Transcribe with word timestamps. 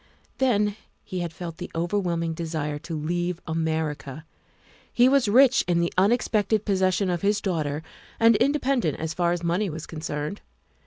Then 0.39 0.75
he 1.03 1.19
had 1.19 1.31
felt 1.31 1.57
the 1.57 1.69
overwhelming 1.75 2.33
desire 2.33 2.79
to 2.79 2.97
leave 2.97 3.39
America. 3.45 4.25
He 4.91 5.07
was 5.07 5.27
rich 5.27 5.63
in 5.67 5.79
the 5.79 5.93
unexpected 5.95 6.65
possession 6.65 7.07
of 7.11 7.21
his 7.21 7.39
daughter 7.39 7.83
and 8.19 8.35
independent 8.37 8.99
as 8.99 9.13
far 9.13 9.31
as 9.31 9.43
money 9.43 9.69
was 9.69 9.85
con 9.85 9.99
cerned. 9.99 10.39